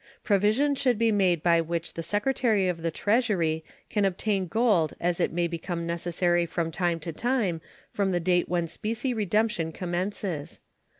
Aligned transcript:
Provision 0.23 0.73
should 0.73 0.97
be 0.97 1.11
made 1.11 1.43
by 1.43 1.61
which 1.61 1.93
the 1.93 2.01
Secretary 2.01 2.67
of 2.67 2.81
the 2.81 2.89
Treasury 2.89 3.63
can 3.87 4.03
obtain 4.03 4.47
gold 4.47 4.95
as 4.99 5.19
it 5.19 5.31
may 5.31 5.45
become 5.45 5.85
necessary 5.85 6.47
from 6.47 6.71
time 6.71 6.99
to 7.01 7.13
time 7.13 7.61
from 7.91 8.11
the 8.11 8.19
date 8.19 8.49
when 8.49 8.65
specie 8.67 9.13
redemption 9.13 9.71
commences. 9.71 10.59